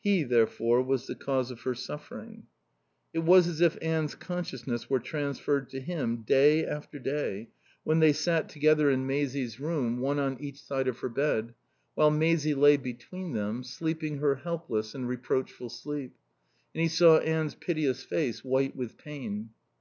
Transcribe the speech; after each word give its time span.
He, 0.00 0.24
therefore, 0.24 0.82
was 0.82 1.06
the 1.06 1.14
cause 1.14 1.52
of 1.52 1.60
her 1.60 1.72
suffering. 1.72 2.48
It 3.14 3.20
was 3.20 3.46
as 3.46 3.60
if 3.60 3.78
Anne's 3.80 4.16
consciousness 4.16 4.90
were 4.90 4.98
transferred 4.98 5.68
to 5.70 5.78
him, 5.78 6.22
day 6.22 6.66
after 6.66 6.98
day, 6.98 7.50
when 7.84 8.00
they 8.00 8.12
sat 8.12 8.48
together 8.48 8.90
in 8.90 9.06
Maisie's 9.06 9.60
room, 9.60 10.00
one 10.00 10.18
on 10.18 10.36
each 10.40 10.60
side 10.64 10.88
of 10.88 10.98
her 10.98 11.08
bed, 11.08 11.54
while 11.94 12.10
Maisie 12.10 12.54
lay 12.56 12.76
between 12.76 13.34
them, 13.34 13.62
sleeping 13.62 14.16
her 14.18 14.34
helpless 14.34 14.96
and 14.96 15.06
reproachful 15.08 15.68
sleep, 15.70 16.16
and 16.74 16.82
he 16.82 16.88
saw 16.88 17.18
Anne's 17.18 17.54
piteous 17.54 18.02
face, 18.02 18.42
white 18.42 18.74
with 18.74 18.98
pain. 18.98 19.50